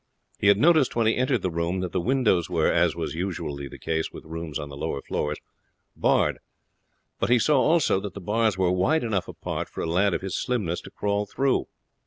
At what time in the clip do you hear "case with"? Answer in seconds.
3.77-4.25